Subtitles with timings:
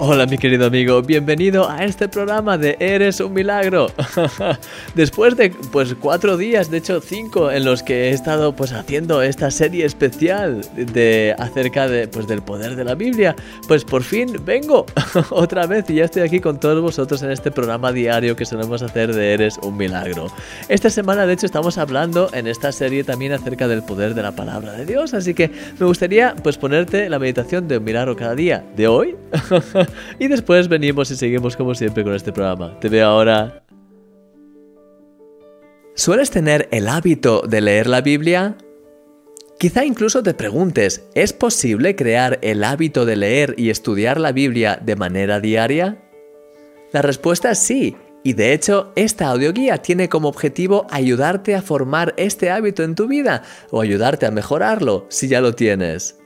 [0.00, 3.88] Hola mi querido amigo, bienvenido a este programa de Eres un Milagro.
[4.94, 9.22] Después de pues cuatro días, de hecho cinco, en los que he estado pues haciendo
[9.22, 13.34] esta serie especial de acerca de pues del poder de la Biblia,
[13.66, 14.86] pues por fin vengo
[15.30, 18.82] otra vez y ya estoy aquí con todos vosotros en este programa diario que solemos
[18.82, 20.28] hacer de Eres un Milagro.
[20.68, 24.30] Esta semana de hecho estamos hablando en esta serie también acerca del poder de la
[24.30, 28.36] palabra de Dios, así que me gustaría pues ponerte la meditación de un milagro cada
[28.36, 29.16] día de hoy.
[30.18, 32.78] y después venimos y seguimos como siempre con este programa.
[32.80, 33.64] Te veo ahora.
[35.94, 38.56] ¿Sueles tener el hábito de leer la Biblia?
[39.58, 44.78] Quizá incluso te preguntes, ¿es posible crear el hábito de leer y estudiar la Biblia
[44.80, 45.98] de manera diaria?
[46.92, 52.14] La respuesta es sí, y de hecho esta audioguía tiene como objetivo ayudarte a formar
[52.16, 56.17] este hábito en tu vida o ayudarte a mejorarlo si ya lo tienes.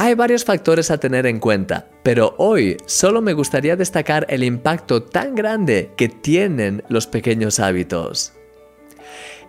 [0.00, 5.02] Hay varios factores a tener en cuenta, pero hoy solo me gustaría destacar el impacto
[5.02, 8.32] tan grande que tienen los pequeños hábitos.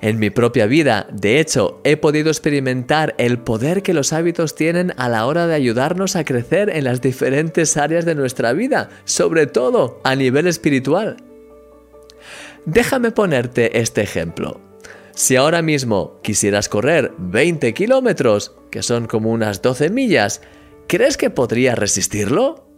[0.01, 4.91] En mi propia vida, de hecho, he podido experimentar el poder que los hábitos tienen
[4.97, 9.45] a la hora de ayudarnos a crecer en las diferentes áreas de nuestra vida, sobre
[9.45, 11.17] todo a nivel espiritual.
[12.65, 14.68] Déjame ponerte este ejemplo.
[15.19, 20.39] Si ahora mismo quisieras correr 20 kilómetros, que son como unas 12 millas,
[20.87, 22.69] ¿crees que podrías resistirlo?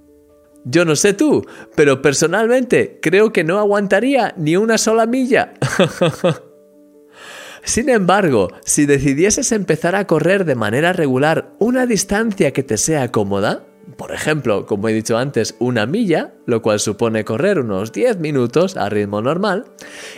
[0.66, 5.54] Yo no sé tú, pero personalmente creo que no aguantaría ni una sola milla.
[7.64, 13.12] Sin embargo, si decidieses empezar a correr de manera regular una distancia que te sea
[13.12, 13.68] cómoda,
[13.98, 18.78] por ejemplo, como he dicho antes, una milla, lo cual supone correr unos 10 minutos
[18.78, 19.66] a ritmo normal,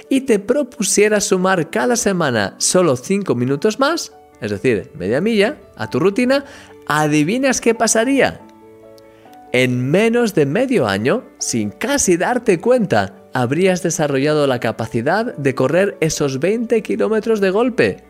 [0.09, 5.90] y te propusieras sumar cada semana solo 5 minutos más, es decir, media milla, a
[5.90, 6.46] tu rutina,
[6.88, 8.41] ¿adivinas qué pasaría?
[9.52, 15.97] En menos de medio año, sin casi darte cuenta, habrías desarrollado la capacidad de correr
[16.02, 18.03] esos 20 kilómetros de golpe.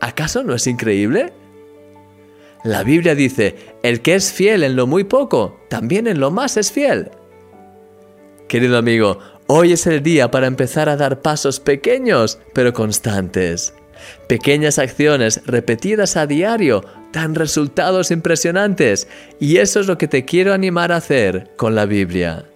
[0.00, 1.32] ¿Acaso no es increíble?
[2.66, 3.54] La Biblia dice,
[3.84, 7.12] el que es fiel en lo muy poco, también en lo más es fiel.
[8.48, 13.72] Querido amigo, hoy es el día para empezar a dar pasos pequeños, pero constantes.
[14.26, 19.06] Pequeñas acciones repetidas a diario dan resultados impresionantes
[19.38, 22.46] y eso es lo que te quiero animar a hacer con la Biblia.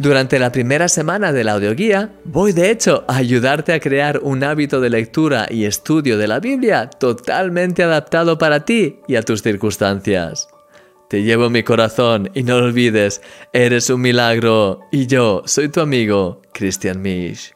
[0.00, 4.42] Durante la primera semana de la audioguía, voy de hecho a ayudarte a crear un
[4.42, 9.42] hábito de lectura y estudio de la Biblia totalmente adaptado para ti y a tus
[9.42, 10.48] circunstancias.
[11.10, 13.20] Te llevo mi corazón y no lo olvides,
[13.52, 17.54] eres un milagro y yo soy tu amigo, Christian Misch.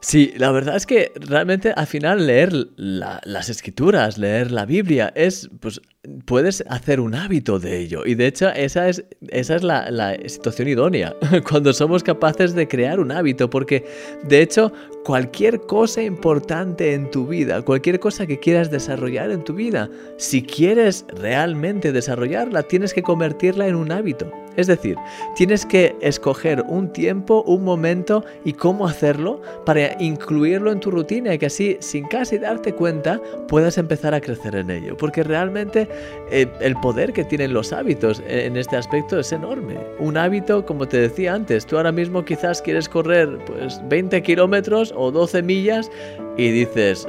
[0.00, 5.50] Sí, la verdad es que realmente al final leer las escrituras, leer la Biblia, es,
[5.60, 5.82] pues,
[6.24, 8.02] puedes hacer un hábito de ello.
[8.04, 11.14] Y de hecho, esa es, esa es la, la situación idónea,
[11.48, 13.84] cuando somos capaces de crear un hábito, porque
[14.24, 14.72] de hecho,
[15.04, 20.42] cualquier cosa importante en tu vida, cualquier cosa que quieras desarrollar en tu vida, si
[20.42, 24.30] quieres realmente desarrollarla, tienes que convertirla en un hábito.
[24.56, 24.96] Es decir,
[25.34, 31.34] tienes que escoger un tiempo, un momento y cómo hacerlo para incluirlo en tu rutina
[31.34, 34.96] y que así, sin casi darte cuenta, puedas empezar a crecer en ello.
[34.96, 35.88] Porque realmente
[36.30, 39.78] eh, el poder que tienen los hábitos en este aspecto es enorme.
[39.98, 44.92] Un hábito, como te decía antes, tú ahora mismo quizás quieres correr pues 20 kilómetros
[44.96, 45.90] o 12 millas
[46.36, 47.08] y dices,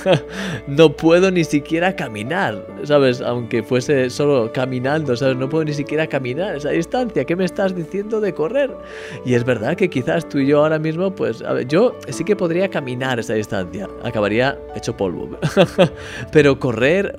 [0.66, 3.20] no puedo ni siquiera caminar, ¿sabes?
[3.20, 5.36] Aunque fuese solo caminando, ¿sabes?
[5.36, 7.24] No puedo ni siquiera caminar esa distancia.
[7.24, 8.70] ¿Qué me estás diciendo de correr?
[9.24, 12.24] Y es verdad que quizás tú y yo ahora mismo, pues, a ver, yo sí
[12.24, 13.88] que podría caminar esa distancia.
[14.02, 15.36] Acabaría hecho polvo.
[16.32, 17.18] Pero correr,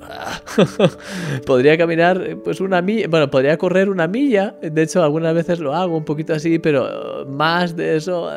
[1.46, 4.56] podría caminar, pues, una milla, bueno, podría correr una milla.
[4.60, 8.28] De hecho, algunas veces lo hago un poquito así, pero más de eso.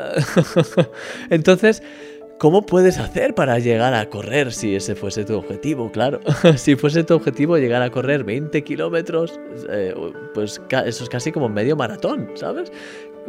[1.29, 1.81] Entonces,
[2.41, 5.91] ¿Cómo puedes hacer para llegar a correr si ese fuese tu objetivo?
[5.91, 6.21] Claro,
[6.55, 9.39] si fuese tu objetivo llegar a correr 20 kilómetros,
[9.69, 9.93] eh,
[10.33, 12.71] pues eso es casi como medio maratón, ¿sabes?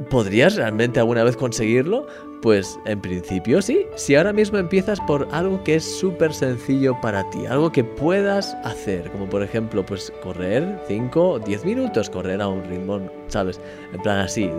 [0.08, 2.06] ¿Podrías realmente alguna vez conseguirlo?
[2.42, 3.86] Pues en principio sí.
[3.94, 8.54] Si ahora mismo empiezas por algo que es súper sencillo para ti, algo que puedas
[8.64, 13.00] hacer, como por ejemplo, pues correr 5 o 10 minutos, correr a un ritmo
[13.32, 13.58] ¿sabes?
[13.92, 14.50] En plan así,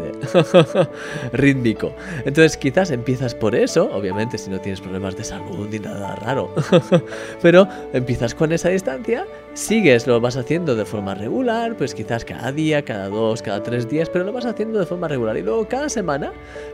[1.33, 1.93] rítmico.
[2.25, 6.53] Entonces quizás empiezas por eso, obviamente si no tienes problemas de salud ni nada raro,
[7.41, 12.51] pero empiezas con esa distancia, sigues, lo vas haciendo de forma regular, pues quizás cada
[12.51, 15.37] día, cada dos, cada tres días, pero lo vas haciendo de forma regular.
[15.37, 16.33] Y luego cada semana,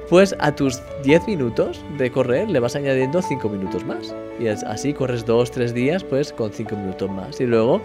[0.10, 4.14] pues a tus 10 minutos de correr le vas añadiendo 5 minutos más.
[4.40, 7.40] Y así corres 2, 3 días, pues con 5 minutos más.
[7.40, 7.82] Y luego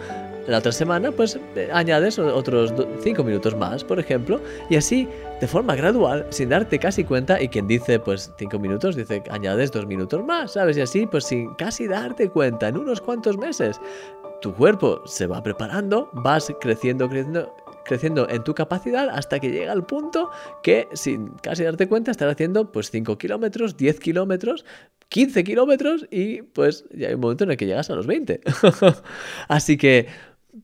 [0.47, 1.39] la otra semana, pues
[1.73, 5.09] añades otros 5 minutos más, por ejemplo, y así,
[5.41, 9.73] de forma gradual, sin darte casi cuenta, y quien dice, pues 5 minutos, dice, añades
[9.73, 10.77] 2 minutos más, ¿sabes?
[10.77, 13.81] Y así, pues sin casi darte cuenta, en unos cuantos meses,
[14.43, 17.51] tu cuerpo se va preparando, vas creciendo, creciendo,
[17.85, 20.31] creciendo en tu capacidad hasta que llega al punto
[20.63, 24.65] que sin casi darte cuenta estás haciendo pues 5 kilómetros, 10 kilómetros,
[25.09, 28.41] 15 kilómetros y pues ya hay un momento en el que llegas a los 20.
[29.49, 30.09] Así que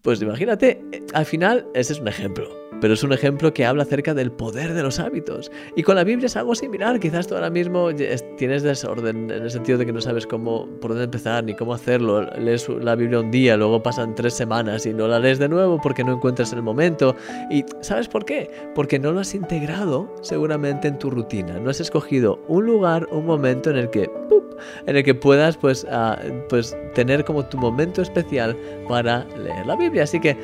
[0.03, 0.83] pues imagínate,
[1.15, 4.75] al final ese es un ejemplo pero es un ejemplo que habla acerca del poder
[4.75, 5.51] de los hábitos.
[5.77, 7.91] Y con la Biblia es algo similar, quizás tú ahora mismo
[8.37, 11.75] tienes desorden en el sentido de que no sabes cómo, por dónde empezar ni cómo
[11.75, 12.23] hacerlo.
[12.39, 15.79] Lees la Biblia un día, luego pasan tres semanas y no la lees de nuevo
[15.81, 17.15] porque no encuentras el momento.
[17.51, 18.51] ¿Y sabes por qué?
[18.75, 21.59] Porque no lo has integrado seguramente en tu rutina.
[21.61, 24.11] No has escogido un lugar, un momento en el que,
[24.87, 26.19] en el que puedas pues, ah,
[26.49, 28.57] pues tener como tu momento especial
[28.89, 30.05] para leer la Biblia.
[30.05, 30.37] Así que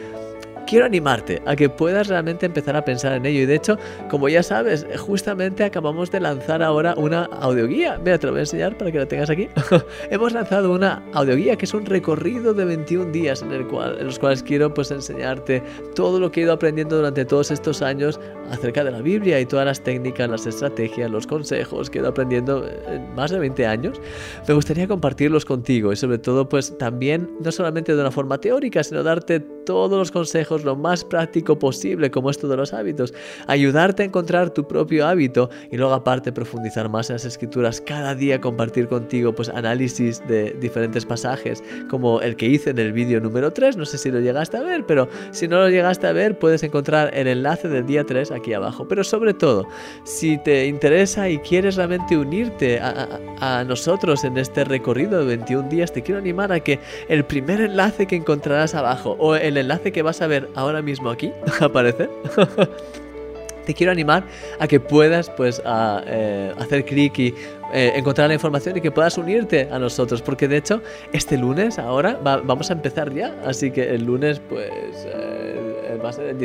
[0.66, 3.40] quiero animarte a que puedas realmente empezar a pensar en ello.
[3.40, 3.78] Y de hecho,
[4.10, 7.98] como ya sabes, justamente acabamos de lanzar ahora una audioguía.
[8.04, 9.48] Mira, te lo voy a enseñar para que la tengas aquí.
[10.10, 14.18] Hemos lanzado una audioguía que es un recorrido de 21 días en, el cual, los
[14.18, 15.62] cuales quiero pues enseñarte
[15.94, 18.20] todo lo que he ido aprendiendo durante todos estos años
[18.50, 22.10] acerca de la Biblia y todas las técnicas, las estrategias, los consejos que he ido
[22.10, 24.00] aprendiendo en más de 20 años.
[24.46, 28.82] Me gustaría compartirlos contigo y sobre todo pues también no solamente de una forma teórica,
[28.82, 33.12] sino darte todos los consejos lo más práctico posible, como esto de los hábitos.
[33.48, 37.80] Ayudarte a encontrar tu propio hábito y luego aparte profundizar más en las escrituras.
[37.80, 42.92] Cada día compartir contigo pues análisis de diferentes pasajes, como el que hice en el
[42.92, 43.76] vídeo número 3.
[43.76, 46.62] No sé si lo llegaste a ver, pero si no lo llegaste a ver, puedes
[46.62, 48.86] encontrar el enlace del día 3 aquí abajo.
[48.88, 49.66] Pero sobre todo,
[50.04, 55.68] si te interesa y quieres realmente unirte a, a nosotros en este recorrido de 21
[55.68, 56.78] días, te quiero animar a que
[57.08, 61.10] el primer enlace que encontrarás abajo o el enlace que vas a ver ahora mismo
[61.10, 62.10] aquí aparecer,
[63.66, 64.24] te quiero animar
[64.58, 67.34] a que puedas pues eh, hacer clic y
[67.72, 71.78] eh, encontrar la información y que puedas unirte a nosotros porque de hecho este lunes
[71.78, 74.70] ahora vamos a empezar ya así que el lunes pues
[75.06, 76.38] eh, va a ser el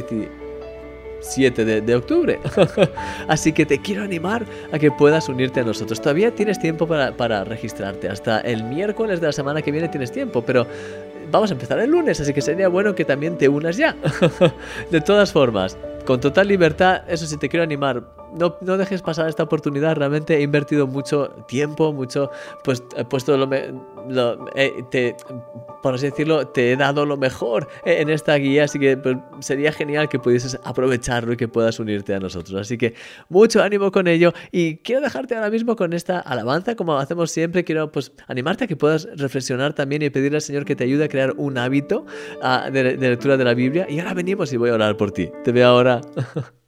[1.21, 2.39] 7 de, octubre.
[3.27, 6.01] Así que te quiero animar a que puedas unirte a nosotros.
[6.01, 8.09] Todavía tienes tiempo para, para, registrarte.
[8.09, 10.67] Hasta el miércoles de la semana que viene tienes tiempo, pero
[11.31, 13.95] vamos a empezar el lunes, así que sería bueno que también te unas ya.
[14.91, 18.03] de todas formas, con total libertad, eso sí te quiero animar,
[18.33, 19.95] no, no, dejes pasar esta oportunidad.
[19.95, 22.31] Realmente he invertido mucho tiempo, mucho,
[22.63, 23.49] pues he puesto lo,
[24.55, 25.15] eh, te,
[25.81, 29.71] por así decirlo, te he dado lo mejor en esta guía, así que pues, sería
[29.71, 32.59] genial que pudieses aprovecharlo y que puedas unirte a nosotros.
[32.59, 32.93] Así que
[33.29, 37.63] mucho ánimo con ello y quiero dejarte ahora mismo con esta alabanza, como hacemos siempre,
[37.63, 41.05] quiero pues animarte a que puedas reflexionar también y pedirle al Señor que te ayude
[41.05, 42.05] a crear un hábito
[42.41, 43.87] ah, de lectura de la Biblia.
[43.89, 45.29] Y ahora venimos y voy a orar por ti.
[45.43, 46.01] Te veo ahora.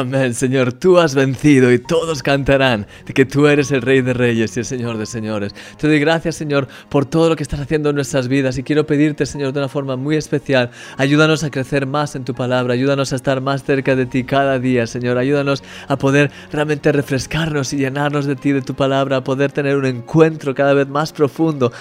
[0.00, 4.14] Amén, Señor, tú has vencido y todos cantarán de que tú eres el Rey de
[4.14, 5.54] Reyes y el Señor de Señores.
[5.76, 8.86] Te doy gracias, Señor, por todo lo que estás haciendo en nuestras vidas y quiero
[8.86, 13.12] pedirte, Señor, de una forma muy especial, ayúdanos a crecer más en tu palabra, ayúdanos
[13.12, 17.76] a estar más cerca de ti cada día, Señor, ayúdanos a poder realmente refrescarnos y
[17.76, 21.72] llenarnos de ti, de tu palabra, a poder tener un encuentro cada vez más profundo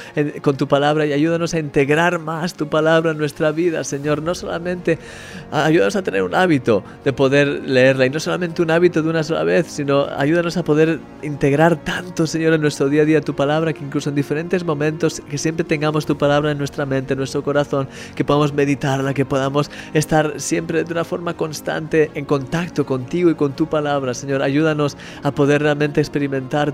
[0.42, 4.36] con tu palabra y ayúdanos a integrar más tu palabra en nuestra vida, Señor, no
[4.36, 5.00] solamente
[5.54, 9.24] ayúdanos a tener un hábito de poder leerla y no solamente un hábito de una
[9.24, 13.36] sola vez, sino ayúdanos a poder integrar tanto, Señor, en nuestro día a día tu
[13.36, 17.20] palabra, que incluso en diferentes momentos, que siempre tengamos tu palabra en nuestra mente, en
[17.20, 22.86] nuestro corazón, que podamos meditarla, que podamos estar siempre de una forma constante en contacto
[22.86, 24.42] contigo y con tu palabra, Señor.
[24.42, 26.74] Ayúdanos a poder realmente experimentar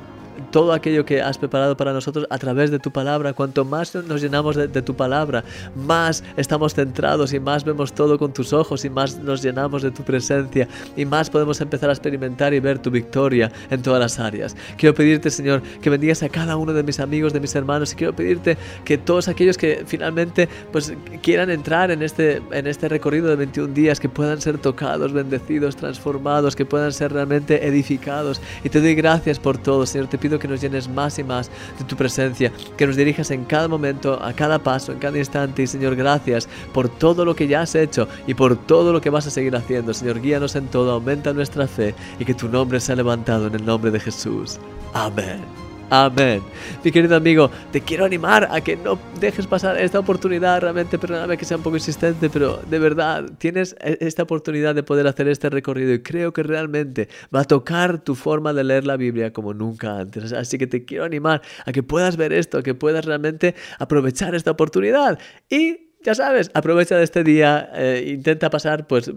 [0.51, 3.34] todo aquello que has preparado para nosotros a través de tu palabra.
[3.34, 5.44] Cuanto más nos llenamos de, tu palabra,
[5.75, 9.92] más estamos centrados y más vemos todo con tus ojos y más nos llenamos de
[9.92, 14.20] tu presencia y más podemos empezar a experimentar y ver tu victoria en todas las
[14.20, 14.56] áreas.
[14.77, 17.96] Quiero pedirte, Señor, que bendigas a cada uno de mis amigos, de mis hermanos y
[17.96, 23.27] quiero pedirte que todos aquellos que finalmente pues quieran entrar en este, en este recorrido
[23.27, 28.42] de 21 días, que puedan ser tocados, bendecidos, transformados, que puedan ser realmente edificados.
[28.63, 30.08] Y te doy gracias por todo, Señor.
[30.08, 33.46] Te pido que nos llenes más y más de tu presencia, que nos dirijas en
[33.46, 35.62] cada momento, a cada paso, en cada instante.
[35.62, 39.12] Y Señor, gracias por todo lo que ya has hecho y por todo lo que
[39.12, 39.94] vas a seguir haciendo.
[39.94, 43.65] Señor, guíanos en todo, aumenta nuestra fe y que tu nombre sea levantado en el
[43.65, 44.58] nombre de Jesús.
[44.94, 45.64] Amén.
[45.89, 46.42] Amén.
[46.84, 50.62] Mi querido amigo, te quiero animar a que no dejes pasar esta oportunidad.
[50.62, 54.82] Realmente, perdóname que sea un poco insistente, pero de verdad, tienes e-, esta oportunidad de
[54.82, 58.88] poder hacer este recorrido y creo que realmente va a tocar tu forma de leer
[58.88, 60.34] la Biblia como nunca antes.
[60.34, 64.34] Así que te quiero animar a que puedas ver esto, a que puedas realmente aprovechar
[64.34, 69.12] esta oportunidad y ya sabes, aprovecha de este día, eh, intenta pasar, pues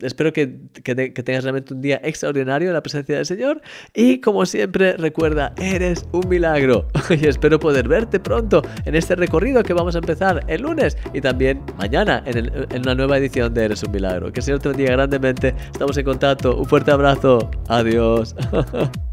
[0.00, 3.62] espero que, que, tengas realmente un día extraordinario en la presencia del Señor.
[3.94, 6.88] Y como siempre recuerda, eres un milagro.
[7.22, 11.20] Y espero poder verte pronto en este recorrido que vamos a empezar el lunes y
[11.20, 14.32] también mañana en, en una nueva edición de Eres un milagro.
[14.32, 18.34] Que el Señor te bendiga grandemente, estamos en contacto, un fuerte abrazo, adiós.